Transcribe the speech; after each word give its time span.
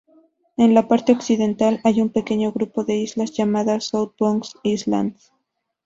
En 0.57 0.73
la 0.73 0.87
parte 0.87 1.11
occidental 1.11 1.79
hay 1.83 2.01
un 2.01 2.09
pequeño 2.09 2.51
grupo 2.51 2.83
de 2.83 2.95
islas 2.97 3.33
llamadas 3.33 3.83
South 3.89 4.13
Bog 4.17 4.41
Islands. 4.63 5.31